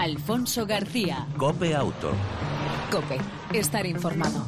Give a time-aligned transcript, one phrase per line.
[0.00, 1.26] Alfonso García.
[1.36, 2.12] Cope Auto.
[2.90, 3.18] Cope,
[3.52, 4.46] estar informado.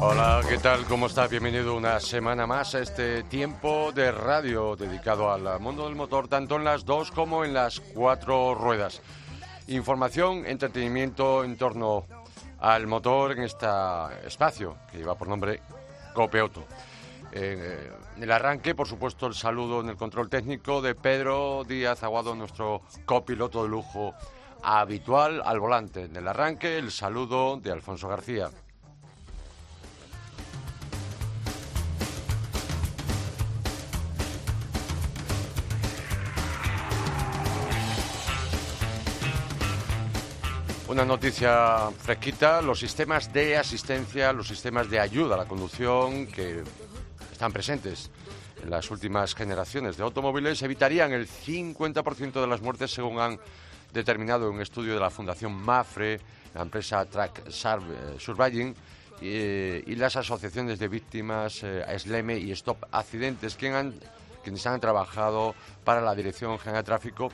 [0.00, 0.84] Hola, ¿qué tal?
[0.84, 1.28] ¿Cómo estás?
[1.28, 6.54] Bienvenido una semana más a este tiempo de radio dedicado al mundo del motor, tanto
[6.54, 9.02] en las dos como en las cuatro ruedas.
[9.66, 12.06] Información, entretenimiento en torno
[12.60, 13.66] al motor en este
[14.24, 15.60] espacio que lleva por nombre
[16.14, 16.64] Cope Auto.
[17.40, 22.02] Eh, en el arranque, por supuesto, el saludo en el control técnico de Pedro Díaz
[22.02, 24.12] Aguado, nuestro copiloto de lujo
[24.60, 26.06] habitual al volante.
[26.06, 28.50] En el arranque, el saludo de Alfonso García.
[40.88, 46.64] Una noticia fresquita, los sistemas de asistencia, los sistemas de ayuda a la conducción que
[47.38, 48.10] están presentes
[48.64, 53.38] en las últimas generaciones de automóviles evitarían el 50% de las muertes según han
[53.92, 56.18] determinado un estudio de la Fundación MAFRE,
[56.52, 58.74] la empresa Track eh, Surviving
[59.20, 65.54] y, las asociaciones de víctimas eh, SLEME y Stop Accidentes, quienes han trabajado
[65.84, 67.28] para la Dirección General de Tráfico.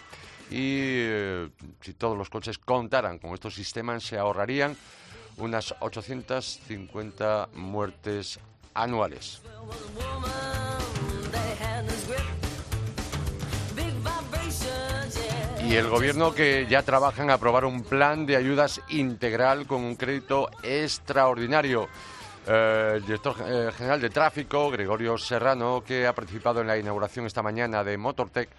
[0.51, 1.49] Y eh,
[1.81, 4.77] si todos los coches contaran con estos sistemas se ahorrarían
[5.39, 8.39] unas 850 muertes
[8.75, 9.41] anuales.
[15.67, 19.97] Y el gobierno que ya trabaja en aprobar un plan de ayudas integral con un
[19.97, 21.89] crédito extraordinario.
[22.47, 27.25] Eh, el director eh, general de tráfico, Gregorio Serrano, que ha participado en la inauguración
[27.25, 28.51] esta mañana de Motortech,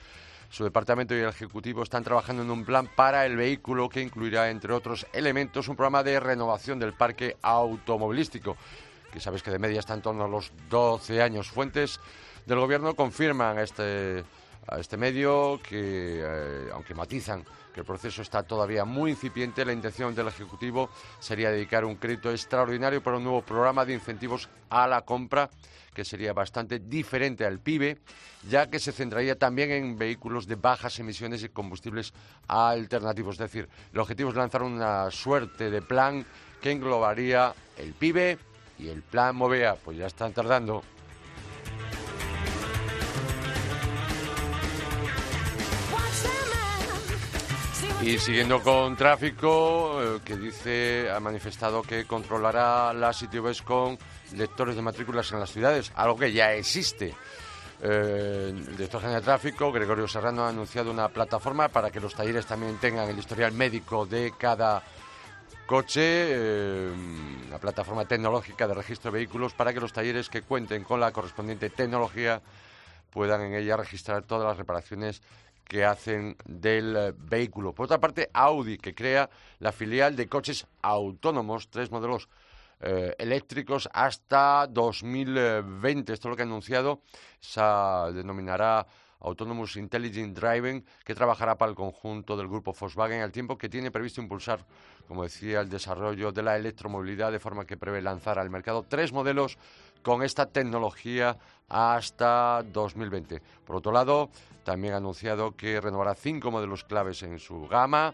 [0.49, 4.49] su departamento y el Ejecutivo están trabajando en un plan para el vehículo que incluirá,
[4.49, 8.57] entre otros elementos, un programa de renovación del parque automovilístico,
[9.15, 11.49] que sabes que de media está en torno a los 12 años.
[11.49, 12.01] Fuentes
[12.45, 14.25] del Gobierno confirman este,
[14.67, 19.71] a este medio que, eh, aunque matizan que el proceso está todavía muy incipiente, la
[19.71, 20.89] intención del Ejecutivo
[21.19, 25.49] sería dedicar un crédito extraordinario para un nuevo programa de incentivos a la compra
[25.93, 27.97] que sería bastante diferente al PIB,
[28.49, 32.13] ya que se centraría también en vehículos de bajas emisiones y combustibles
[32.49, 33.35] alternativos.
[33.35, 36.25] Es decir, el objetivo es lanzar una suerte de plan
[36.61, 38.37] que englobaría el PIB
[38.77, 39.75] y el plan Movea.
[39.75, 40.83] Pues ya están tardando.
[48.01, 53.97] Y siguiendo con tráfico, eh, que dice, ha manifestado que controlará las ITVs con
[54.33, 57.15] lectores de matrículas en las ciudades, algo que ya existe.
[57.81, 62.45] Eh, el director de tráfico, Gregorio Serrano, ha anunciado una plataforma para que los talleres
[62.45, 64.83] también tengan el historial médico de cada
[65.65, 66.91] coche, eh,
[67.47, 71.11] una plataforma tecnológica de registro de vehículos para que los talleres que cuenten con la
[71.11, 72.41] correspondiente tecnología
[73.09, 75.21] puedan en ella registrar todas las reparaciones
[75.63, 77.73] que hacen del vehículo.
[77.73, 82.29] Por otra parte, Audi, que crea la filial de coches autónomos, tres modelos
[82.81, 86.13] eh, eléctricos hasta 2020.
[86.13, 87.01] Esto es lo que ha anunciado.
[87.39, 87.61] Se
[88.13, 88.85] denominará
[89.25, 93.91] Autonomous Intelligent Driving, que trabajará para el conjunto del grupo Volkswagen al tiempo que tiene
[93.91, 94.65] previsto impulsar,
[95.07, 99.11] como decía, el desarrollo de la electromovilidad de forma que prevé lanzar al mercado tres
[99.11, 99.57] modelos
[100.03, 101.37] con esta tecnología
[101.67, 103.41] hasta 2020.
[103.65, 104.29] Por otro lado,
[104.63, 108.13] también ha anunciado que renovará cinco modelos claves en su gama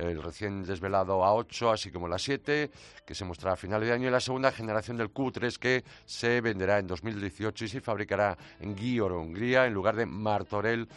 [0.00, 2.70] el recién desvelado A8, así como la 7,
[3.04, 6.40] que se mostrará a finales de año, y la segunda generación del Q3, que se
[6.40, 10.88] venderá en 2018 y se fabricará en Győr, Hungría, en lugar de Martorell,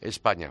[0.00, 0.50] España.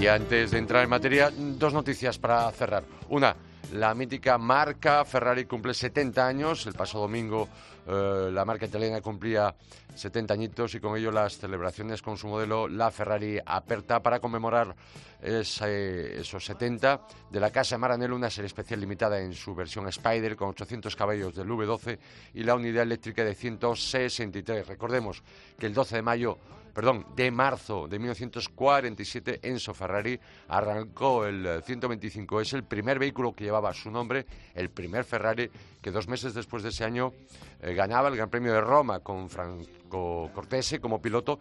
[0.00, 2.84] Y antes de entrar en materia, dos noticias para cerrar.
[3.08, 3.34] Una,
[3.72, 6.66] la mítica marca Ferrari cumple 70 años.
[6.66, 7.48] El pasado domingo
[7.86, 9.54] eh, la marca italiana cumplía
[9.94, 14.74] 70 añitos y con ello las celebraciones con su modelo la Ferrari Aperta para conmemorar
[15.20, 20.50] esos 70 de la Casa Maranello, una serie especial limitada en su versión Spider con
[20.50, 21.98] 800 caballos del V12
[22.34, 24.66] y la unidad eléctrica de 163.
[24.66, 25.22] Recordemos
[25.58, 26.38] que el 12 de mayo
[26.78, 30.16] perdón, de marzo de 1947, Enzo Ferrari
[30.46, 32.40] arrancó el 125.
[32.40, 35.50] Es el primer vehículo que llevaba su nombre, el primer Ferrari
[35.82, 37.12] que dos meses después de ese año
[37.60, 41.40] eh, ganaba el Gran Premio de Roma con Franco Cortese como piloto.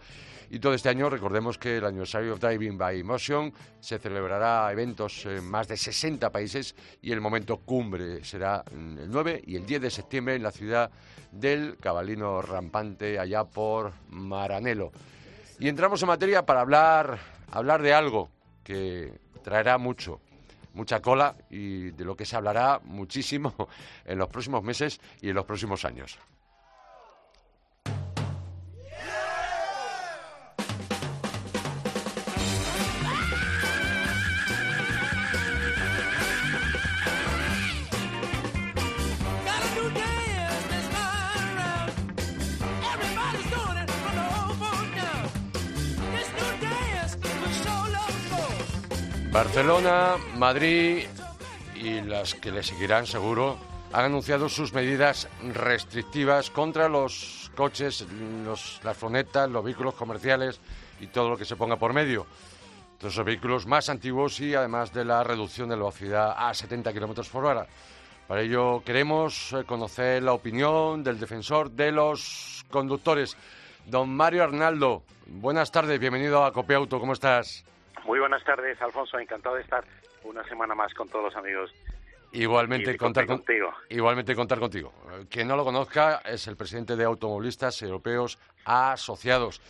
[0.50, 5.24] Y todo este año, recordemos que el aniversario of Driving by Motion se celebrará eventos
[5.28, 9.82] en más de 60 países y el momento cumbre será el 9 y el 10
[9.82, 10.90] de septiembre en la ciudad
[11.32, 14.92] del Cabalino Rampante, allá por Maranello.
[15.60, 17.18] Y entramos en materia para hablar,
[17.52, 18.30] hablar de algo
[18.64, 20.22] que traerá mucho,
[20.74, 23.54] mucha cola y de lo que se hablará muchísimo
[24.06, 26.20] en los próximos meses y en los próximos años.
[49.38, 51.06] Barcelona, Madrid
[51.76, 53.60] y las que le seguirán seguro
[53.94, 58.04] han anunciado sus medidas restrictivas contra los coches,
[58.84, 60.60] las furgonetas, los vehículos comerciales
[61.00, 62.26] y todo lo que se ponga por medio.
[63.24, 67.46] Vehículos más antiguos y además de la reducción de la velocidad a 70 kilómetros por
[67.46, 67.68] hora.
[68.28, 73.38] Para ello queremos eh, conocer la opinión del defensor de los conductores,
[73.86, 75.04] don Mario Arnaldo.
[75.28, 77.64] Buenas tardes, bienvenido a Copiauto, ¿cómo estás?
[78.08, 79.20] Muy buenas tardes, Alfonso.
[79.20, 79.84] Encantado de estar
[80.24, 81.70] una semana más con todos los amigos.
[82.32, 83.74] Igualmente contar contigo.
[83.90, 84.94] Igualmente contar contigo.
[85.30, 89.62] Quien no lo conozca es el presidente de Automovilistas Europeos Asociados.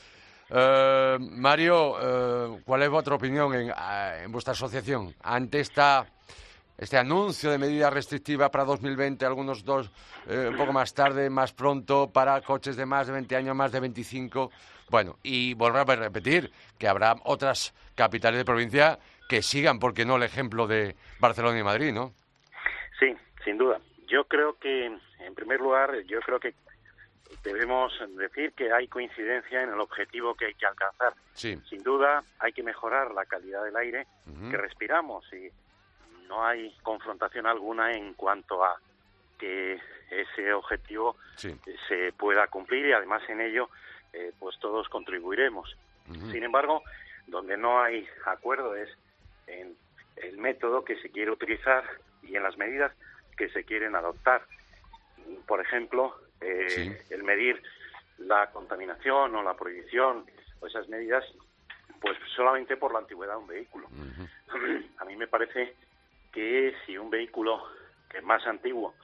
[0.52, 6.06] Eh, Mario, eh, ¿cuál es vuestra opinión en, eh, en, vuestra asociación ante esta
[6.78, 9.90] este anuncio de medidas restrictivas para 2020, algunos dos
[10.28, 13.80] un poco más tarde, más pronto, para coches de más de 20 años, más de
[13.80, 14.52] 25?
[14.90, 20.16] Bueno, y volver a repetir que habrá otras capitales de provincia que sigan, porque no
[20.16, 22.14] el ejemplo de Barcelona y Madrid, ¿no?
[23.00, 23.82] Sí, sin duda.
[24.08, 26.54] Yo creo que, en primer lugar, yo creo que
[27.44, 31.14] debemos decir que hay coincidencia en el objetivo que hay que alcanzar.
[31.34, 31.60] Sí.
[31.70, 34.08] Sin duda, hay que mejorar la calidad del aire
[34.50, 35.50] que respiramos y
[36.28, 38.80] no hay confrontación alguna en cuanto a
[39.38, 39.80] que
[40.10, 43.70] ese objetivo se pueda cumplir y además en ello
[44.14, 45.76] eh, pues todos contribuiremos.
[46.32, 46.84] Sin embargo,
[47.28, 48.90] donde no hay acuerdo es
[49.48, 49.76] en
[50.16, 51.84] el método que se quiere utilizar
[52.24, 52.94] y en las medidas
[53.38, 54.44] que se quieren adoptar.
[55.46, 57.62] Por ejemplo, eh, el medir
[58.20, 60.26] la contaminación o la prohibición
[60.60, 61.24] o esas medidas,
[62.00, 63.88] pues solamente por la antigüedad de un vehículo.
[65.00, 65.76] A mí me parece
[66.32, 67.64] que si un vehículo
[68.10, 68.96] que es más antiguo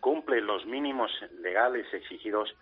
[0.00, 1.10] cumple los mínimos
[1.40, 2.54] legales exigidos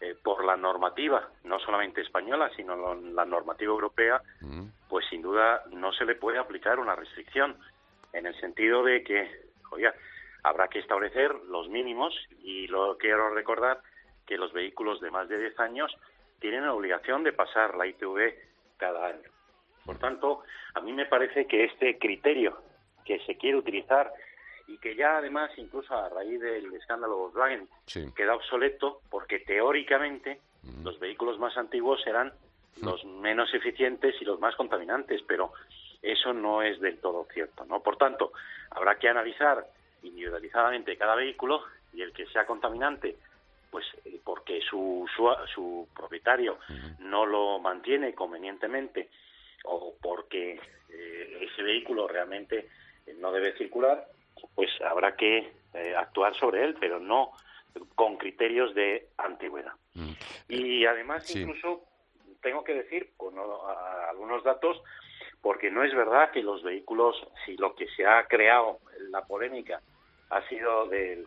[0.00, 4.66] eh, por la normativa, no solamente española, sino la normativa europea, mm.
[4.88, 7.56] pues sin duda no se le puede aplicar una restricción,
[8.12, 9.30] en el sentido de que,
[9.70, 9.94] oiga,
[10.42, 13.80] habrá que establecer los mínimos y lo quiero recordar
[14.26, 15.94] que los vehículos de más de 10 años
[16.40, 18.34] tienen la obligación de pasar la ITV
[18.78, 19.28] cada año.
[19.84, 20.42] Por tanto,
[20.74, 22.56] a mí me parece que este criterio
[23.04, 24.12] que se quiere utilizar
[24.70, 27.68] y que ya además incluso a raíz del escándalo Volkswagen
[28.14, 30.84] queda obsoleto porque teóricamente mm.
[30.84, 32.32] los vehículos más antiguos serán
[32.76, 32.84] mm.
[32.84, 35.52] los menos eficientes y los más contaminantes, pero
[36.00, 37.82] eso no es del todo cierto, ¿no?
[37.82, 38.32] Por tanto,
[38.70, 39.66] habrá que analizar
[40.02, 43.16] individualizadamente cada vehículo y el que sea contaminante,
[43.72, 45.04] pues eh, porque su,
[45.52, 47.10] su, propietario mm.
[47.10, 49.08] no lo mantiene convenientemente
[49.64, 52.68] o porque eh, ese vehículo realmente
[53.18, 54.06] no debe circular,
[54.54, 57.32] pues habrá que eh, actuar sobre él, pero no
[57.94, 59.72] con criterios de antigüedad.
[59.94, 60.12] Mm.
[60.48, 61.84] Y además, incluso,
[62.42, 63.34] tengo que decir con
[64.08, 64.82] algunos datos,
[65.40, 68.78] porque no es verdad que los vehículos, si lo que se ha creado,
[69.10, 69.80] la polémica,
[70.30, 71.26] ha sido del,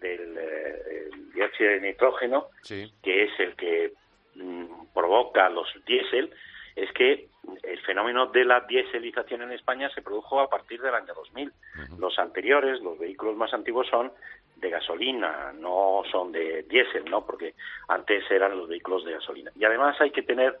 [0.00, 3.92] del eh, dióxido de nitrógeno, que es el que
[4.34, 6.32] mm, provoca los diésel,
[6.76, 7.28] es que
[7.62, 11.52] el fenómeno de la diéselización en España se produjo a partir del año 2000.
[11.98, 14.12] Los anteriores, los vehículos más antiguos son
[14.56, 17.26] de gasolina, no son de diésel, ¿no?
[17.26, 17.54] Porque
[17.88, 19.50] antes eran los vehículos de gasolina.
[19.56, 20.56] Y además hay que tener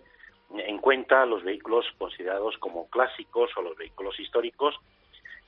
[0.54, 4.74] en cuenta los vehículos considerados como clásicos o los vehículos históricos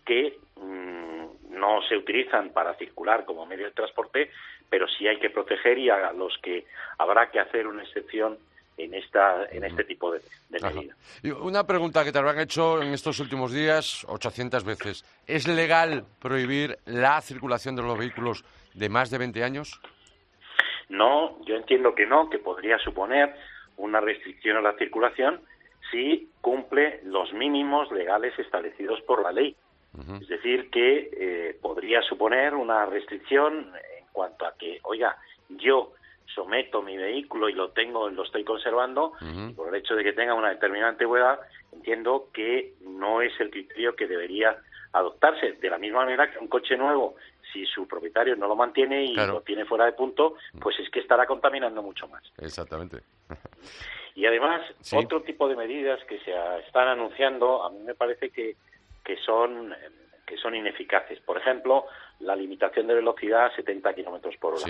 [0.05, 4.31] que mm, no se utilizan para circular como medio de transporte,
[4.71, 6.65] pero sí hay que proteger y a los que
[6.99, 8.39] habrá que hacer una excepción
[8.77, 10.97] en esta en este tipo de, medidas.
[11.41, 15.05] una pregunta que te habrán hecho en estos últimos días 800 veces.
[15.27, 19.81] ¿Es legal prohibir la circulación de los vehículos de más de 20 años?
[20.89, 23.35] No, yo entiendo que no, que podría suponer
[23.77, 25.41] una restricción a la circulación
[25.91, 29.57] si cumple los mínimos legales establecidos por la ley.
[30.21, 35.17] Es decir, que eh, podría suponer una restricción en cuanto a que, oiga,
[35.51, 35.93] yo
[36.27, 39.13] someto mi vehículo y lo tengo, lo estoy conservando,
[39.57, 41.41] por el hecho de que tenga una determinante edad,
[41.73, 44.57] entiendo que no es el criterio que debería
[44.93, 45.53] adoptarse.
[45.53, 47.17] De la misma manera que un coche nuevo,
[47.53, 51.01] si su propietario no lo mantiene y lo tiene fuera de punto, pues es que
[51.01, 52.23] estará contaminando mucho más.
[52.39, 53.03] Exactamente.
[54.15, 54.63] Y además,
[54.93, 56.33] otro tipo de medidas que se
[56.67, 58.57] están anunciando, a mí me parece que
[59.05, 59.75] que son
[60.27, 61.21] que son ineficaces.
[61.21, 61.85] Por ejemplo,
[62.21, 64.65] la limitación de velocidad a 70 kilómetros por hora.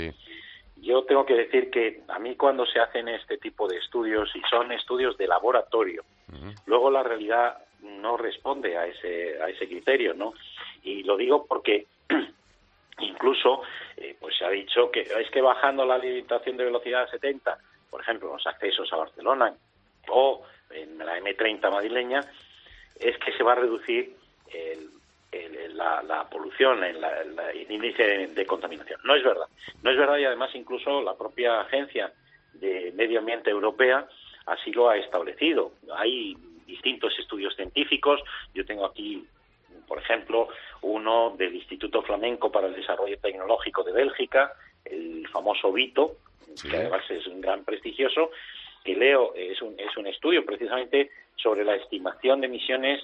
[0.84, 4.42] Yo tengo que decir que a mí cuando se hacen este tipo de estudios y
[4.50, 6.04] son estudios de laboratorio,
[6.66, 10.34] luego la realidad no responde a ese a ese criterio, ¿no?
[10.82, 11.86] Y lo digo porque
[12.98, 13.62] incluso
[13.96, 17.58] eh, pues se ha dicho que es que bajando la limitación de velocidad a 70,
[17.90, 19.54] por ejemplo, los accesos a Barcelona
[20.08, 22.20] o en la M30 madrileña,
[23.00, 24.14] es que se va a reducir
[24.52, 24.90] el,
[25.74, 27.02] la, polución, el,
[27.54, 29.00] el índice de, contaminación.
[29.04, 29.46] No es verdad.
[29.82, 32.12] No es verdad y además incluso la propia Agencia
[32.54, 34.06] de Medio Ambiente Europea
[34.46, 35.72] así lo ha establecido.
[35.94, 36.36] Hay
[36.66, 38.20] distintos estudios científicos.
[38.54, 39.26] Yo tengo aquí,
[39.86, 40.48] por ejemplo,
[40.82, 44.52] uno del Instituto Flamenco para el Desarrollo Tecnológico de Bélgica,
[44.84, 46.16] el famoso VITO,
[46.62, 48.30] que además es un gran prestigioso,
[48.84, 53.02] que leo es un, es un estudio precisamente sobre la estimación de emisiones,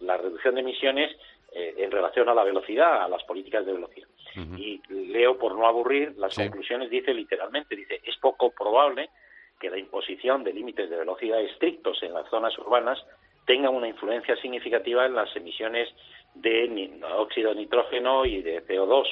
[0.00, 1.10] la reducción de emisiones
[1.54, 4.08] eh, en relación a la velocidad, a las políticas de velocidad.
[4.56, 9.10] Y leo, por no aburrir, las conclusiones, dice literalmente, dice, es poco probable
[9.60, 13.04] que la imposición de límites de velocidad estrictos en las zonas urbanas
[13.46, 15.88] tenga una influencia significativa en las emisiones
[16.34, 19.06] de óxido de nitrógeno y de CO2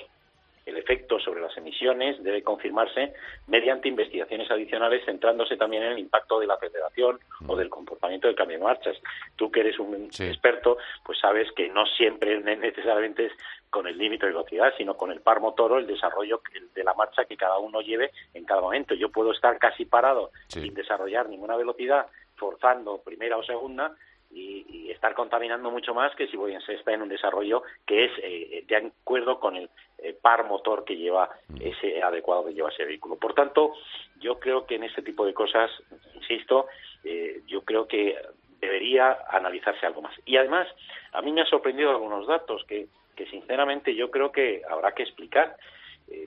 [0.70, 3.12] el efecto sobre las emisiones debe confirmarse
[3.46, 8.36] mediante investigaciones adicionales centrándose también en el impacto de la aceleración o del comportamiento del
[8.36, 8.96] cambio de marchas.
[9.36, 13.32] Tú que eres un experto, pues sabes que no siempre necesariamente es
[13.70, 16.42] con el límite de velocidad, sino con el par motor o el desarrollo
[16.74, 18.94] de la marcha que cada uno lleve en cada momento.
[18.94, 23.94] Yo puedo estar casi parado sin desarrollar ninguna velocidad, forzando primera o segunda,
[24.30, 28.12] y, estar contaminando mucho más que si voy en sexta en un desarrollo que es
[28.22, 31.56] eh, de acuerdo con el eh, par motor que lleva mm.
[31.60, 33.16] ese adecuado que lleva ese vehículo.
[33.16, 33.72] Por tanto,
[34.18, 35.70] yo creo que en este tipo de cosas,
[36.14, 36.66] insisto,
[37.04, 38.14] eh, yo creo que
[38.60, 40.14] debería analizarse algo más.
[40.26, 40.68] Y además,
[41.12, 45.04] a mí me ha sorprendido algunos datos que, que sinceramente yo creo que habrá que
[45.04, 45.56] explicar.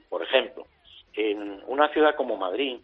[0.10, 0.65] por ejemplo,
[1.13, 2.79] en una ciudad como Madrid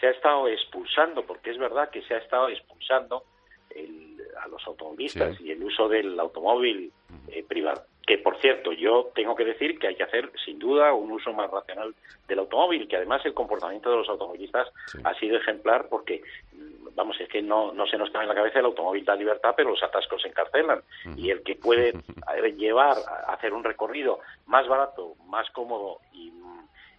[0.00, 3.22] se ha estado expulsando, porque es verdad que se ha estado expulsando
[3.70, 4.07] el
[4.42, 6.92] a los automovilistas y el uso del automóvil
[7.28, 7.82] eh, privado.
[8.06, 11.32] Que, por cierto, yo tengo que decir que hay que hacer, sin duda, un uso
[11.32, 11.94] más racional
[12.26, 14.68] del automóvil, que además el comportamiento de los automovilistas
[15.04, 18.34] ha sido ejemplar porque, mm, vamos, es que no, no se nos está en la
[18.34, 20.80] cabeza el automóvil da libertad, pero los atascos se encarcelan.
[21.16, 21.92] Y el que puede
[22.56, 26.32] llevar a hacer un recorrido más barato, más cómodo y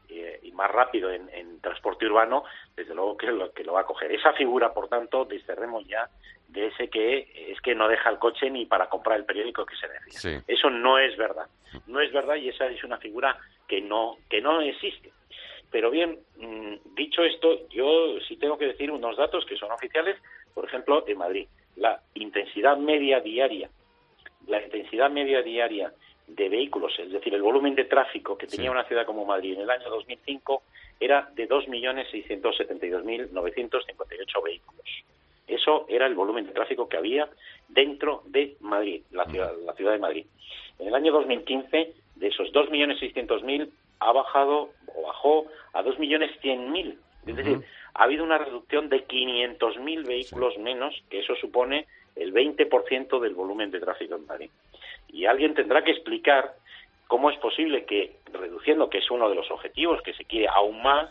[0.09, 1.29] eh, y más rápido en,
[1.61, 2.43] transporte urbano,
[2.75, 4.11] desde luego que lo, que lo va a coger.
[4.11, 6.09] Esa figura, por tanto, discernemos ya
[6.47, 9.75] de ese que es que no deja el coche ni para comprar el periódico que
[9.75, 10.43] se necesita.
[10.47, 11.47] Eso no es verdad.
[11.85, 13.37] No es verdad y esa es una figura
[13.67, 15.11] que no, que no existe.
[15.71, 20.17] Pero bien, mm, dicho esto, yo sí tengo que decir unos datos que son oficiales,
[20.53, 21.47] por ejemplo, en Madrid.
[21.75, 23.69] La intensidad media diaria,
[24.47, 25.93] la intensidad media diaria
[26.29, 29.61] de vehículos, es decir, el volumen de tráfico que tenía una ciudad como Madrid en
[29.61, 30.63] el año 2005
[30.99, 34.85] era de 2.672.958 vehículos.
[35.47, 37.27] Eso era el volumen de tráfico que había
[37.67, 40.25] dentro de Madrid, la ciudad, la ciudad de Madrid.
[40.77, 43.69] En el año 2015, de esos 2.600.000,
[43.99, 46.95] ha bajado o bajó a 2.100.000.
[47.27, 47.59] Es decir,
[47.93, 53.71] ha habido una reducción de 500.000 vehículos menos, que eso supone el 20% del volumen
[53.71, 54.49] de tráfico en Madrid.
[55.09, 56.55] Y alguien tendrá que explicar
[57.07, 60.81] cómo es posible que, reduciendo, que es uno de los objetivos, que se quiere aún
[60.81, 61.09] más,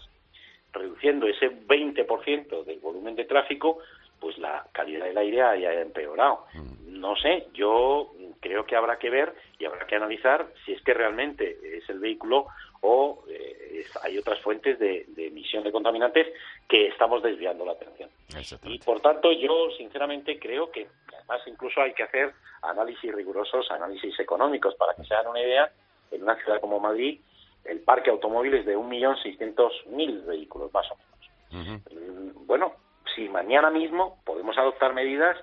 [0.73, 3.79] reduciendo ese 20% del volumen de tráfico,
[4.21, 6.47] pues la calidad del aire haya empeorado.
[6.55, 7.01] Mm.
[7.01, 10.95] No sé, yo creo que habrá que ver y habrá que analizar si es que
[10.95, 12.47] realmente es el vehículo
[12.81, 16.27] o eh, hay otras fuentes de, emisión de contaminantes
[16.69, 18.11] que estamos desviando la atención.
[18.65, 22.33] Y por tanto, yo sinceramente creo que además incluso hay que hacer
[22.63, 25.71] análisis rigurosos, análisis económicos, para que se hagan una idea,
[26.11, 27.21] en una ciudad como Madrid,
[27.65, 31.79] el parque automóvil es de 1.600.000 vehículos, más o menos.
[31.91, 32.75] Mm, bueno,
[33.15, 35.37] si mañana mismo podemos adoptar medidas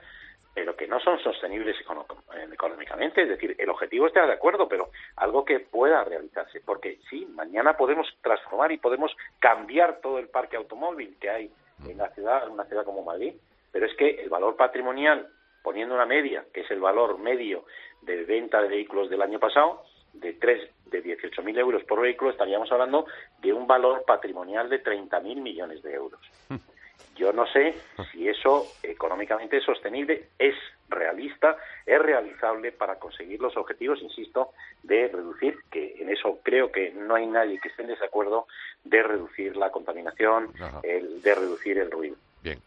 [0.56, 3.24] pero que no son sostenibles eh, económicamente.
[3.24, 6.62] Es decir, el objetivo está de acuerdo, pero algo que pueda realizarse.
[6.62, 11.52] Porque sí, mañana podemos transformar y podemos cambiar todo el parque automóvil que hay
[11.86, 13.34] en la ciudad, en una ciudad como Madrid,
[13.70, 15.28] pero es que el valor patrimonial,
[15.62, 17.66] poniendo una media, que es el valor medio
[18.02, 19.84] de venta de vehículos del año pasado,
[20.14, 23.06] de tres de 18.000 euros por vehículo, estaríamos hablando
[23.40, 26.22] de un valor patrimonial de 30.000 millones de euros.
[27.16, 27.76] Yo no sé
[28.12, 30.56] si eso económicamente es sostenible, es
[30.90, 34.52] realista, es realizable para conseguir los objetivos, insisto,
[34.84, 38.48] de reducir, que en eso creo que no hay nadie que esté en desacuerdo,
[38.84, 40.52] de reducir la contaminación,
[40.84, 42.18] el, de reducir el ruido.
[42.44, 42.60] Bien.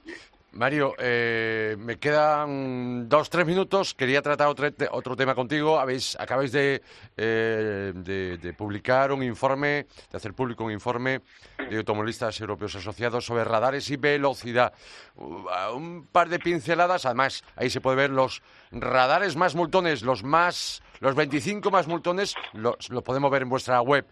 [0.58, 3.94] Mario, eh, me quedan dos, tres minutos.
[3.94, 5.78] Quería tratar otro, otro tema contigo.
[5.78, 6.82] Habéis, acabáis de,
[7.16, 11.20] eh, de, publicar un informe, de hacer público un informe
[11.70, 14.72] de automovilistas europeos asociados sobre radares y velocidad.
[15.14, 17.06] Uh, un par de pinceladas.
[17.06, 22.34] Además, ahí se puede ver los radares más multones, los más, los 25 más multones,
[22.52, 24.04] los, lo podemos ver en vuestra web.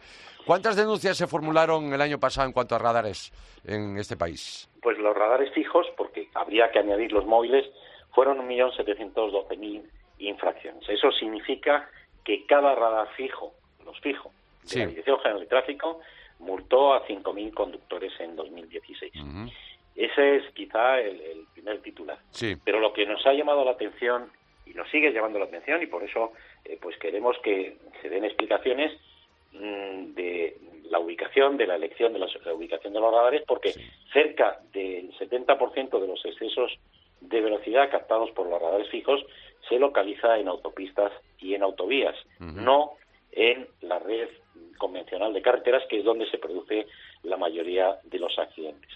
[0.46, 3.32] ¿Cuántas denuncias se formularon el año pasado en cuanto a radares
[3.66, 4.70] en este país?
[4.80, 7.66] Pues los radares fijos, porque habría que añadir los móviles,
[8.14, 9.82] fueron 1.712.000
[10.20, 10.88] infracciones.
[10.88, 11.90] Eso significa
[12.24, 14.32] que cada radar fijo, los fijos,
[14.70, 16.00] de la Dirección General de Tráfico,
[16.38, 19.14] multó a 5.000 conductores en 2016.
[19.96, 22.18] Ese es quizá el, primer titular.
[22.64, 24.30] Pero lo que nos ha llamado la atención
[24.64, 26.32] y nos sigue llamando la atención y por eso
[26.64, 28.92] eh, pues queremos que se den explicaciones
[29.60, 30.58] de
[30.90, 33.74] la ubicación, de la elección de la, ubicación de los radares, porque
[34.12, 36.72] cerca del 70% de los excesos
[37.20, 39.24] de velocidad captados por los radares fijos
[39.68, 42.92] se localiza en autopistas y en autovías, no
[43.32, 44.28] en la red
[44.78, 46.86] convencional de carreteras, que es donde se produce
[47.22, 48.90] la mayoría de los accidentes.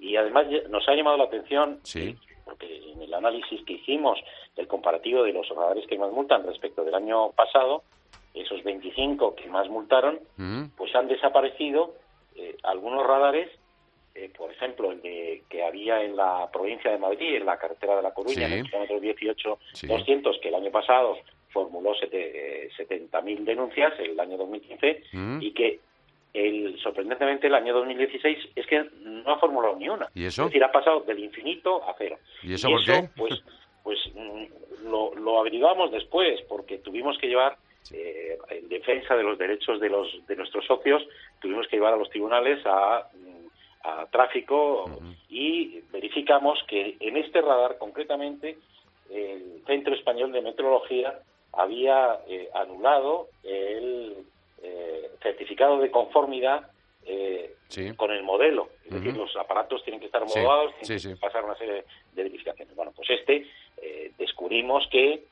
[0.00, 1.80] Y además nos ha llamado la atención,
[2.44, 4.18] porque en el análisis que hicimos
[4.56, 7.84] del comparativo de los radares que más multan respecto del año pasado,
[8.34, 10.76] esos 25 que más multaron, mm.
[10.76, 11.94] pues han desaparecido
[12.36, 13.50] eh, algunos radares,
[14.14, 17.96] eh, por ejemplo, el de, que había en la provincia de Madrid, en la carretera
[17.96, 21.18] de La Coruña, en el kilómetro 18-200, que el año pasado
[21.50, 25.42] formuló 70.000 denuncias, el año 2015, mm.
[25.42, 25.80] y que
[26.32, 30.08] el, sorprendentemente el año 2016 es que no ha formulado ni una.
[30.14, 30.42] ¿Y eso?
[30.42, 32.18] Es decir, ha pasado del infinito a cero.
[32.42, 33.08] ¿Y eso por qué?
[33.16, 33.42] Pues,
[33.82, 37.69] pues mm, lo, lo averiguamos después, porque tuvimos que llevar eh,
[38.80, 41.02] defensa de los derechos de, los, de nuestros socios,
[41.40, 43.08] tuvimos que llevar a los tribunales a,
[43.82, 44.90] a tráfico
[45.28, 48.58] y verificamos que en este radar, concretamente,
[49.10, 51.18] el Centro Español de Meteorología
[51.52, 54.16] había eh, anulado el
[54.62, 56.70] eh, certificado de conformidad
[57.96, 58.68] con el modelo.
[58.84, 62.74] Es decir, los aparatos tienen que estar homologados, tienen que pasar una serie de verificaciones.
[62.76, 63.46] Bueno, pues este
[64.18, 65.24] descubrimos que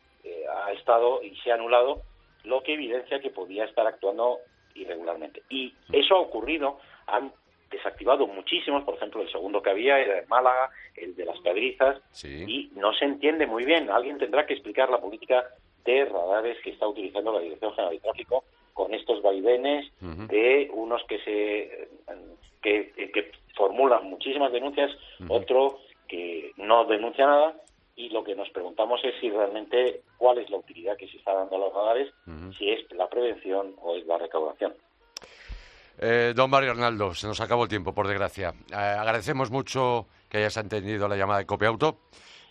[0.64, 2.02] ha estado y se ha anulado
[2.48, 4.38] lo que evidencia que podía estar actuando
[4.74, 5.42] irregularmente.
[5.50, 7.32] Y eso ha ocurrido, han
[7.70, 12.00] desactivado muchísimos, por ejemplo, el segundo que había era en Málaga, el de las Pedrizas,
[12.24, 13.90] y no se entiende muy bien.
[13.90, 15.44] Alguien tendrá que explicar la política
[15.84, 21.02] de radares que está utilizando la Dirección General de Tráfico con estos vaivenes de unos
[21.04, 21.88] que se
[22.62, 24.90] que, formulan muchísimas denuncias,
[25.28, 27.54] otro que no denuncia nada
[27.98, 31.34] y lo que nos preguntamos es si realmente cuál es la utilidad que se está
[31.34, 32.14] dando a los radares,
[32.56, 34.72] si es la prevención o es la recaudación.
[36.00, 38.54] Eh, don Mario Arnaldo, se nos acabó el tiempo, por desgracia.
[38.70, 41.98] Eh, agradecemos mucho que hayas entendido la llamada de Copiauto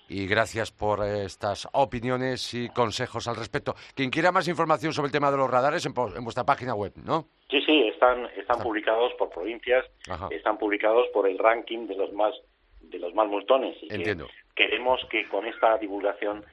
[0.09, 3.73] y gracias por estas opiniones y consejos al respecto.
[3.95, 7.29] Quien quiera más información sobre el tema de los radares, en, vuestra página web, ¿no?
[7.49, 9.85] Sí, sí, están, están publicados por provincias,
[10.29, 12.33] están publicados por el ranking de los más
[12.81, 13.77] de los más multones.
[13.81, 14.27] Y Entiendo
[14.57, 16.43] queremos que con esta divulgación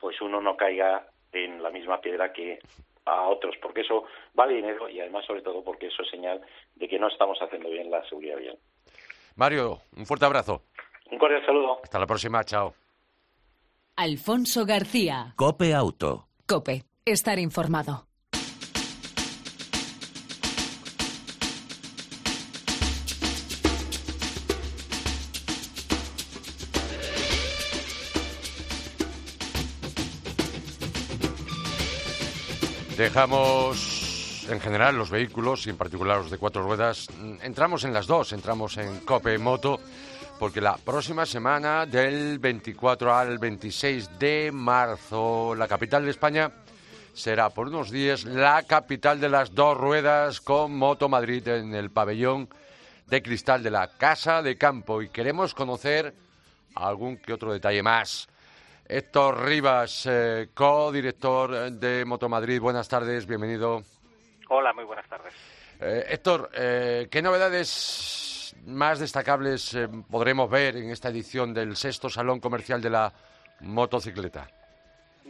[0.00, 2.58] pues uno no caiga en la misma piedra que
[3.04, 6.40] a otros, porque eso vale dinero y además sobre todo porque eso es señal
[6.74, 8.58] de que no estamos haciendo bien la seguridad vial.
[9.36, 10.62] Mario, un fuerte abrazo.
[11.10, 11.80] Un cordial saludo.
[11.82, 12.74] Hasta la próxima, chao.
[13.96, 15.34] Alfonso García.
[15.36, 16.28] Cope Auto.
[16.46, 18.09] Cope, estar informado.
[33.00, 37.08] Dejamos en general los vehículos y en particular los de cuatro ruedas.
[37.40, 39.80] Entramos en las dos, entramos en Cope Moto,
[40.38, 46.52] porque la próxima semana, del 24 al 26 de marzo, la capital de España
[47.14, 51.88] será por unos días la capital de las dos ruedas con Moto Madrid en el
[51.88, 52.50] pabellón
[53.06, 55.00] de cristal de la Casa de Campo.
[55.00, 56.14] Y queremos conocer
[56.74, 58.28] algún que otro detalle más.
[58.92, 62.60] Héctor Rivas, eh, co-director de Motomadrid.
[62.60, 63.84] Buenas tardes, bienvenido.
[64.48, 65.32] Hola, muy buenas tardes.
[65.78, 69.78] Eh, Héctor, eh, ¿qué novedades más destacables
[70.10, 73.12] podremos ver en esta edición del sexto Salón Comercial de la
[73.60, 74.48] Motocicleta?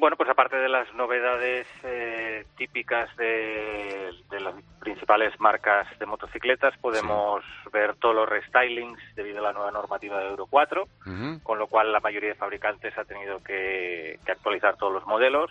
[0.00, 7.44] Bueno, pues aparte de las novedades eh, típicas de, las principales marcas de motocicletas, podemos
[7.70, 10.88] ver todos los restylings debido a la nueva normativa de Euro 4,
[11.42, 15.50] con lo cual la mayoría de fabricantes ha tenido que, actualizar todos los modelos.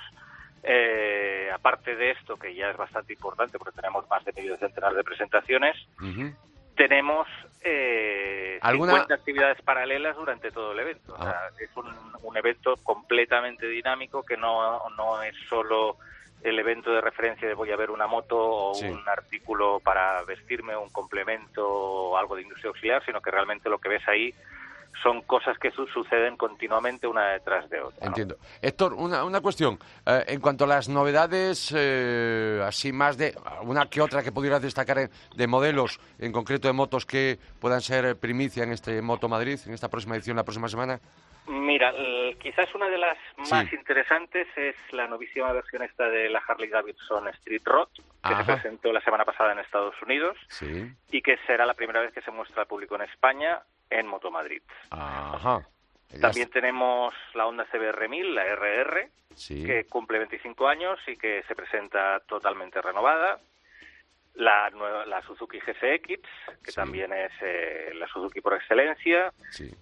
[0.64, 4.96] Eh, aparte de esto, que ya es bastante importante porque tenemos más de medio centenar
[4.96, 5.78] de presentaciones,
[6.80, 7.28] tenemos
[7.62, 8.94] eh, ¿Alguna...
[8.94, 11.14] 50 actividades paralelas durante todo el evento.
[11.20, 11.50] Ah.
[11.60, 15.98] es un, un, evento completamente dinámico que no, no es solo
[16.42, 20.78] el evento de referencia de voy a ver una moto o un artículo para vestirme,
[20.78, 24.34] un complemento o algo de industria auxiliar, sino que realmente lo que ves ahí
[25.02, 28.08] son cosas que suceden continuamente una detrás de otra.
[28.08, 28.38] Entiendo.
[28.62, 29.80] Héctor, una, una cuestión.
[30.06, 34.62] Eh, en cuanto a las novedades, eh, así más de una que otra que pudieras
[34.62, 39.60] destacar de modelos, en concreto de motos que puedan ser primicia en este Moto Madrid,
[39.66, 41.00] en esta próxima edición, la próxima semana.
[41.48, 41.92] Mira,
[42.40, 43.18] quizás una de las
[43.50, 47.88] más interesantes es la novísima versión esta de la Harley Davidson Street Rod,
[48.24, 50.38] que se presentó la semana pasada en Estados Unidos
[51.12, 54.62] y que será la primera vez que se muestra al público en España en Motomadrid.
[54.90, 55.68] Ajá.
[56.20, 59.10] También tenemos la Honda CBR1000, la RR,
[59.48, 63.40] que cumple 25 años y que se presenta totalmente renovada
[64.40, 64.70] la,
[65.06, 66.22] la Suzuki GSX,
[66.64, 69.32] que también es eh, la Suzuki por excelencia.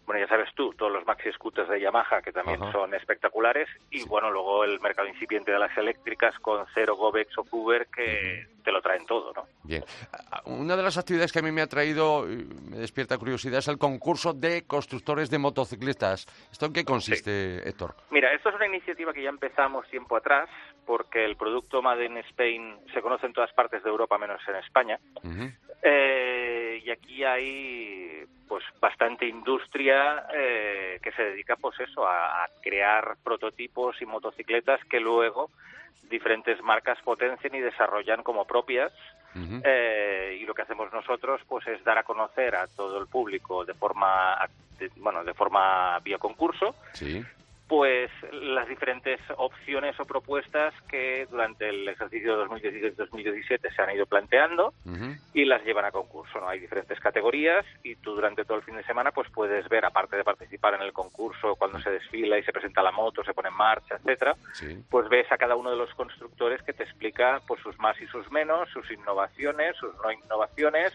[0.06, 3.70] Bueno, ya sabes tú, todos los maxi scooters de Yamaha, que también son espectaculares.
[3.92, 8.48] Y bueno, luego el mercado incipiente de las eléctricas con Cero, Govex o Uber, que
[8.64, 9.48] te lo traen todo, ¿no?
[9.64, 9.84] Bien.
[10.46, 13.78] Una de las actividades que a mí me ha traído, me despierta curiosidad, es el
[13.78, 16.26] concurso de constructores de motocicletas.
[16.52, 17.96] ¿Esto en qué consiste, Héctor?
[18.10, 20.50] Mira, esto es una iniciativa que ya empezamos tiempo atrás,
[20.88, 24.56] porque el producto Made in Spain se conoce en todas partes de Europa menos en
[24.56, 24.98] España.
[25.84, 33.18] Eh, y aquí hay pues bastante industria eh, que se dedica pues eso a, crear
[33.22, 35.52] prototipos y motocicletas que luego
[36.10, 38.94] diferentes marcas potencian y desarrollan como propias.
[39.64, 43.66] Eh, y lo que hacemos nosotros pues es dar a conocer a todo el público
[43.66, 44.36] de forma
[44.96, 46.74] bueno de forma vía concurso.
[46.94, 47.24] Sí
[47.68, 54.74] pues las diferentes opciones o propuestas que durante el ejercicio 2016-2017 se han ido planteando
[55.34, 56.40] y las llevan a concurso.
[56.40, 56.48] ¿no?
[56.48, 60.16] Hay diferentes categorías y tú durante todo el fin de semana pues puedes ver, aparte
[60.16, 63.50] de participar en el concurso, cuando se desfila y se presenta la moto, se pone
[63.50, 64.36] en marcha, etcétera,
[64.90, 68.08] pues ves a cada uno de los constructores que te explica pues sus más y
[68.08, 70.94] sus menos, sus innovaciones, sus no innovaciones,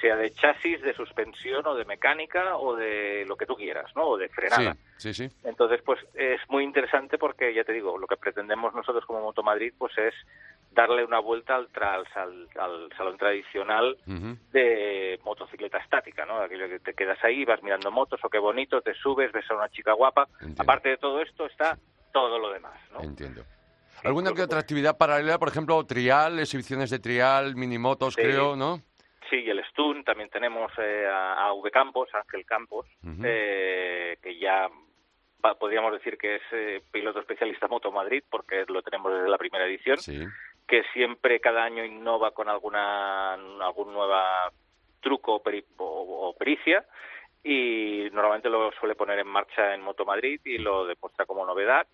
[0.00, 4.04] sea de chasis, de suspensión o de mecánica o de lo que tú quieras, ¿no?
[4.04, 4.76] O de frenada.
[4.96, 9.04] Sí, sí, Entonces, pues es muy interesante porque, ya te digo, lo que pretendemos nosotros
[9.06, 10.14] como Moto Madrid, pues es
[10.72, 13.96] darle una vuelta al, al, al, salón tradicional
[14.52, 16.36] de motocicleta estática, ¿no?
[16.38, 19.54] Aquello que te quedas ahí, vas mirando motos, o qué bonito, te subes, ves a
[19.54, 20.28] una chica guapa.
[20.58, 21.78] Aparte de todo esto está
[22.12, 23.02] todo lo demás, ¿no?
[23.02, 23.42] Entiendo.
[24.04, 28.82] ¿Alguna que otra actividad paralela, por ejemplo, trial, exhibiciones de trial, minimotos, creo, ¿no?
[29.30, 32.86] Sí, y el Stun, también tenemos eh, a, V Campos, Ángel Campos,
[33.24, 34.68] eh, que ya
[35.58, 39.66] podríamos decir que es eh, piloto especialista Moto Madrid, porque lo tenemos desde la primera
[39.66, 39.98] edición,
[40.66, 44.50] que siempre cada año innova con alguna algún nueva
[45.00, 45.40] truco
[45.78, 46.84] o, pericia
[47.44, 51.86] y normalmente lo suele poner en marcha en Moto Madrid y lo demuestra como novedad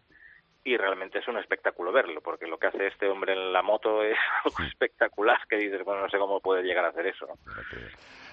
[0.65, 4.03] y realmente es un espectáculo verlo, porque lo que hace este hombre en la moto
[4.03, 7.27] es algo espectacular, que dices, bueno, no sé cómo puede llegar a hacer eso.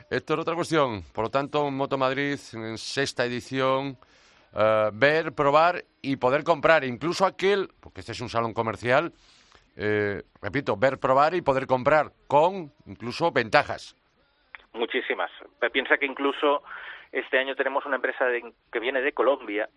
[0.10, 1.04] Héctor, otra cuestión.
[1.14, 3.98] Por lo tanto, Moto Madrid en sexta edición,
[4.56, 9.14] eh, ver, probar y poder comprar, incluso aquel, porque este es un salón comercial,
[9.76, 13.96] eh, repito, ver, probar y poder comprar, con incluso ventajas.
[14.74, 15.32] Muchísimas.
[15.72, 16.64] Piensa que incluso
[17.12, 18.26] este año tenemos una empresa
[18.72, 19.68] que viene de Colombia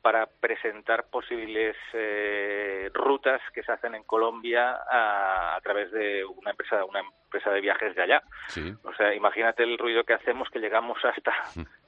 [0.00, 6.84] para presentar posibles eh, rutas que se hacen en Colombia a, través de una empresa,
[6.84, 8.22] una empresa de viajes de allá.
[8.82, 11.32] O sea, imagínate el ruido que hacemos que llegamos hasta,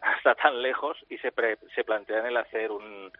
[0.00, 1.32] hasta tan lejos y se,
[1.74, 3.10] se plantean el hacer un,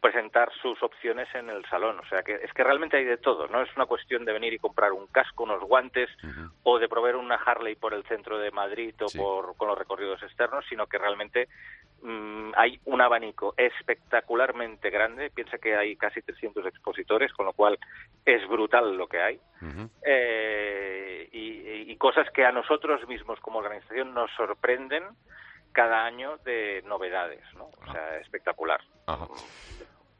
[0.00, 1.98] presentar sus opciones en el salón.
[1.98, 3.46] O sea, que es que realmente hay de todo.
[3.48, 6.08] No es una cuestión de venir y comprar un casco, unos guantes
[6.62, 10.22] o de proveer una Harley por el centro de Madrid o por, con los recorridos
[10.22, 11.48] externos, sino que realmente
[12.02, 15.30] mm, hay un abanico espectacularmente grande.
[15.30, 17.78] Piensa que hay casi 300 expositores, con lo cual
[18.24, 19.40] es brutal lo que hay.
[20.02, 25.04] Eh, y, y cosas que a nosotros mismos como organización nos sorprenden
[25.72, 27.70] cada año de novedades, ¿no?
[27.86, 28.80] O sea, espectacular.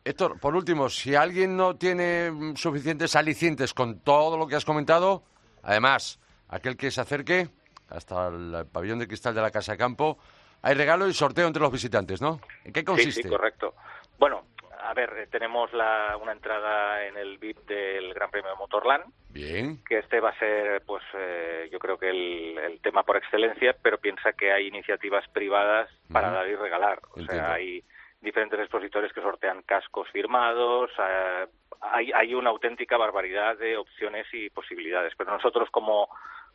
[0.04, 5.24] Héctor, por último, si alguien no tiene suficientes alicientes con todo lo que has comentado,
[5.62, 7.48] además, aquel que se acerque
[7.88, 10.18] hasta el pabellón de cristal de la Casa de Campo,
[10.62, 12.40] hay regalo y sorteo entre los visitantes, ¿no?
[12.64, 13.22] ¿En qué consiste?
[13.22, 13.74] Sí, correcto.
[14.18, 14.44] Bueno,
[14.82, 19.04] a ver, tenemos una entrada en el VIP del Gran Premio de Motorland.
[19.28, 19.82] Bien.
[19.84, 23.98] Que este va a ser, pues, eh, yo creo que el, tema por excelencia, pero
[23.98, 27.00] piensa que hay iniciativas privadas para dar y regalar.
[27.10, 27.84] O sea, hay
[28.20, 30.90] diferentes expositores que sortean cascos firmados.
[30.98, 31.46] Eh,
[31.80, 35.14] hay, hay una auténtica barbaridad de opciones y posibilidades.
[35.16, 36.08] Pero nosotros como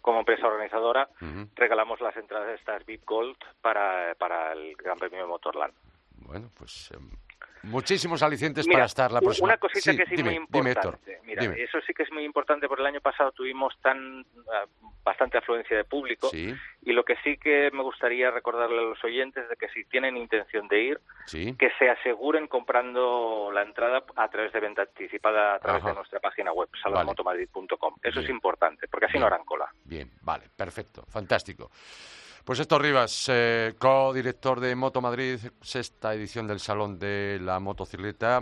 [0.06, 1.10] como empresa organizadora
[1.56, 5.74] regalamos las entradas de estas VIP Gold para, para el Gran Premio de Motorland.
[6.18, 7.10] Bueno, pues em,
[7.66, 9.46] muchísimos alicientes para estar la próxima.
[9.46, 11.20] Una cosita que es muy importante.
[11.24, 14.66] Mira, eso sí que es muy importante porque el año pasado tuvimos tan ah,
[15.04, 19.48] bastante afluencia de público y lo que sí que me gustaría recordarle a los oyentes
[19.48, 21.00] de que si tienen intención de ir,
[21.32, 26.20] que se aseguren comprando la entrada a través de venta anticipada a través de nuestra
[26.20, 27.96] página web salonmotomadrid.com.
[28.02, 29.70] Eso es importante porque así no harán cola.
[29.84, 31.70] Bien, vale, perfecto, fantástico.
[32.46, 38.42] Pues Héctor Rivas, eh, co-director de Moto Madrid, sexta edición del Salón de la Motocicleta.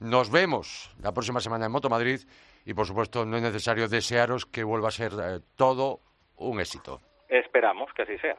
[0.00, 2.20] Nos vemos la próxima semana en Moto Madrid
[2.64, 6.00] y, por supuesto, no es necesario desearos que vuelva a ser eh, todo
[6.36, 7.02] un éxito.
[7.28, 8.36] Esperamos que así sea.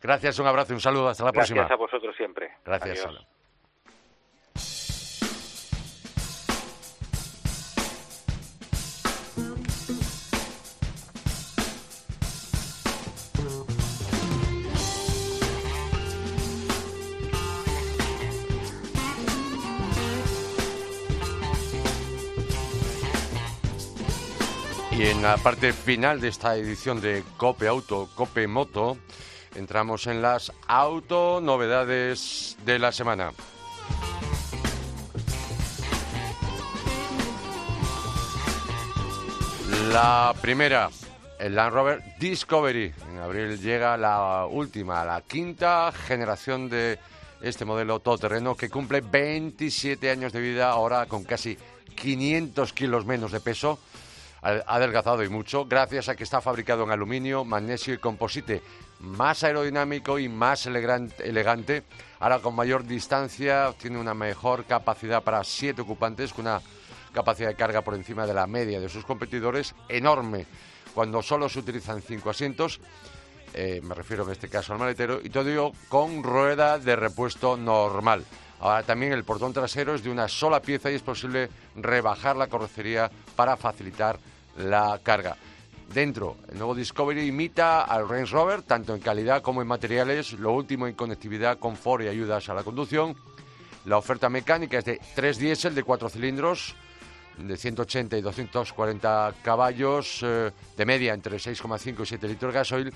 [0.00, 1.08] Gracias, un abrazo y un saludo.
[1.08, 1.62] Hasta la próxima.
[1.62, 2.52] Gracias a vosotros siempre.
[2.64, 3.08] Gracias.
[25.06, 28.96] En la parte final de esta edición de Cope Auto, Cope Moto,
[29.54, 33.30] entramos en las auto novedades de la semana.
[39.92, 40.88] La primera,
[41.38, 42.94] el Land Rover Discovery.
[43.10, 46.98] En abril llega la última, la quinta generación de
[47.42, 51.58] este modelo todoterreno que cumple 27 años de vida, ahora con casi
[51.94, 53.78] 500 kilos menos de peso
[54.44, 58.62] adelgazado y mucho, gracias a que está fabricado en aluminio, magnesio y composite,
[59.00, 61.84] más aerodinámico y más elegante.
[62.20, 66.60] Ahora con mayor distancia tiene una mejor capacidad para siete ocupantes, con una
[67.12, 70.46] capacidad de carga por encima de la media de sus competidores, enorme,
[70.94, 72.80] cuando solo se utilizan cinco asientos.
[73.54, 77.56] Eh, me refiero en este caso al maletero, y todo ello con rueda de repuesto
[77.56, 78.24] normal.
[78.60, 82.46] Ahora también el portón trasero es de una sola pieza y es posible rebajar la
[82.46, 84.18] carrocería para facilitar
[84.58, 85.36] la carga.
[85.92, 90.52] Dentro, el nuevo Discovery imita al Range Rover, tanto en calidad como en materiales, lo
[90.52, 93.14] último en conectividad, confort y ayudas a la conducción.
[93.84, 96.74] La oferta mecánica es de tres diésel de cuatro cilindros,
[97.38, 102.94] de 180 y 240 caballos, eh, de media entre 6,5 y 7 litros de gasoil,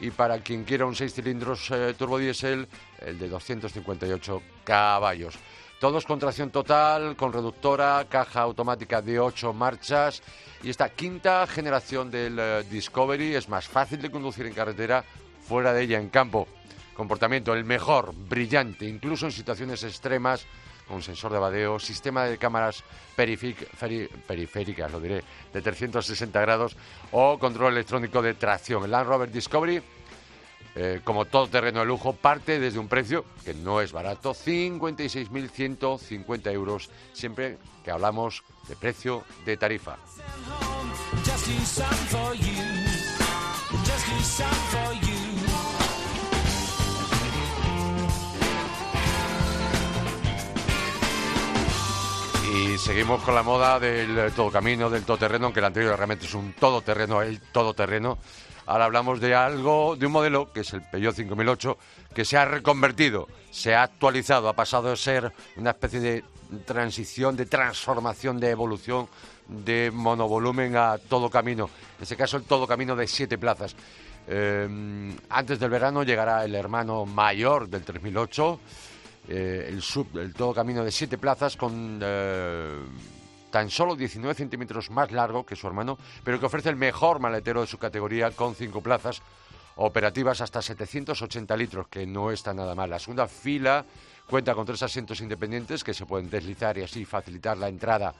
[0.00, 2.68] y para quien quiera un 6 cilindros eh, turbodiesel,
[3.00, 5.38] el de 258 caballos.
[5.78, 10.22] Todos con tracción total, con reductora, caja automática de 8 marchas
[10.62, 15.04] y esta quinta generación del eh, Discovery es más fácil de conducir en carretera,
[15.46, 16.48] fuera de ella en campo.
[16.94, 20.46] Comportamiento el mejor, brillante, incluso en situaciones extremas,
[20.88, 22.82] con sensor de vadeo, sistema de cámaras
[23.14, 26.74] periféricas, lo diré, de 360 grados
[27.12, 28.84] o control electrónico de tracción.
[28.84, 29.82] El Land Rover Discovery,
[30.78, 36.52] eh, como todo terreno de lujo, parte desde un precio que no es barato, 56.150
[36.52, 39.96] euros, siempre que hablamos de precio de tarifa.
[52.52, 56.52] Y seguimos con la moda del camino del todoterreno, aunque el anterior realmente es un
[56.52, 58.18] todoterreno, el todoterreno.
[58.66, 61.78] Ahora hablamos de algo, de un modelo, que es el Peugeot 5008,
[62.14, 66.24] que se ha reconvertido, se ha actualizado, ha pasado de ser una especie de
[66.64, 69.08] transición, de transformación, de evolución
[69.48, 71.70] de monovolumen a todo camino.
[71.96, 73.76] En este caso, el todo camino de siete plazas.
[74.28, 78.60] Eh, antes del verano llegará el hermano mayor del 3008,
[79.28, 82.78] eh, el sub, el todo camino de siete plazas con eh,
[83.56, 87.62] tan solo 19 centímetros más largo que su hermano, pero que ofrece el mejor maletero
[87.62, 89.22] de su categoría con cinco plazas
[89.76, 92.90] operativas hasta 780 litros, que no está nada mal.
[92.90, 93.82] La segunda fila
[94.28, 98.12] cuenta con tres asientos independientes que se pueden deslizar y así facilitar la entrada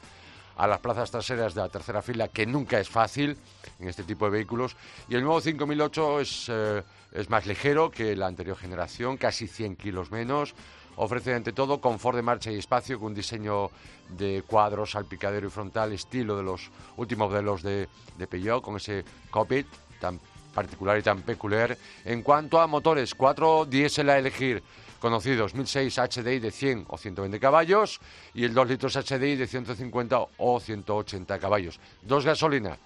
[0.57, 3.37] a las plazas traseras de la tercera fila, que nunca es fácil
[3.79, 4.75] en este tipo de vehículos.
[5.07, 9.77] Y el nuevo 5008 es, eh, es más ligero que la anterior generación, casi 100
[9.77, 10.55] kilos menos.
[10.97, 13.71] Ofrece ante todo confort de marcha y espacio con un diseño
[14.09, 19.05] de cuadros, salpicadero y frontal, estilo de los últimos modelos de, de Peugeot, con ese
[19.31, 19.67] cockpit
[20.01, 20.19] tan
[20.55, 21.77] particular y tan peculiar.
[22.05, 24.63] En cuanto a motores, cuatro diésel a elegir
[24.99, 28.01] conocidos 1006 HDI de 100 o 120 caballos
[28.33, 31.79] y el 2 litros HDI de 150 o 180 caballos.
[32.01, 32.79] Dos gasolina,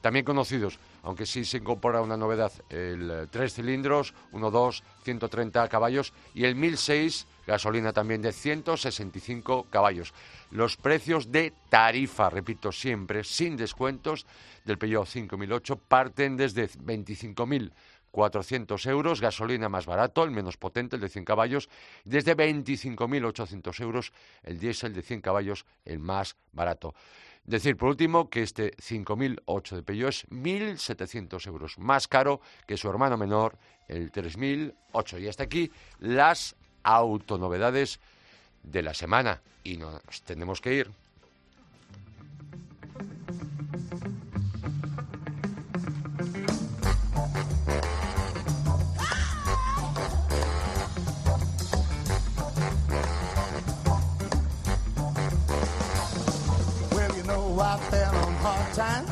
[0.00, 6.44] también conocidos, aunque sí se incorpora una novedad, el 3 cilindros, 1.2, 130 caballos y
[6.44, 10.12] el 1006 gasolina también de 165 caballos.
[10.50, 14.26] Los precios de tarifa, repito siempre, sin descuentos
[14.64, 21.08] del Peugeot 5008 parten desde 25.400 euros, gasolina más barato, el menos potente, el de
[21.08, 21.68] 100 caballos,
[22.04, 26.96] desde 25.800 euros, el diésel de 100 caballos, el más barato.
[27.44, 32.90] Decir, por último, que este 5008 de Peugeot es 1.700 euros más caro que su
[32.90, 33.56] hermano menor,
[33.86, 35.20] el 3008.
[35.20, 36.56] Y hasta aquí las
[36.86, 37.98] autonovedades
[38.62, 39.40] de la semana.
[39.64, 40.90] Y nos tenemos que ir.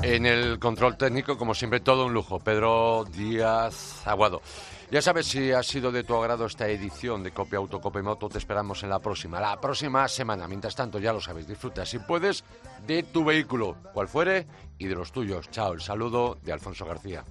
[0.02, 2.38] En el control técnico, como siempre, todo un lujo.
[2.40, 4.42] Pedro Díaz Aguado.
[4.90, 8.28] Ya sabes si ha sido de tu agrado esta edición de Copia Auto Copia Moto,
[8.28, 10.46] te esperamos en la próxima, la próxima semana.
[10.46, 12.44] Mientras tanto, ya lo sabes, disfruta si puedes
[12.86, 14.46] de tu vehículo, cual fuere,
[14.78, 15.50] y de los tuyos.
[15.50, 17.24] Chao, el saludo de Alfonso García.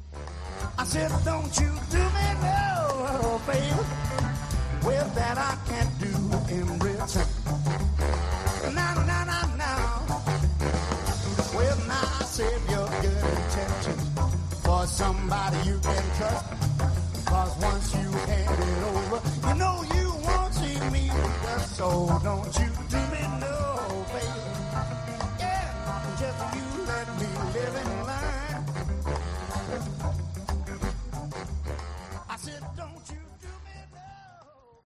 [12.34, 14.10] save your good intentions
[14.64, 16.46] for somebody you can trust.
[17.28, 21.12] Cause once you hand it over, you know you won't see me.
[21.78, 23.03] So don't you do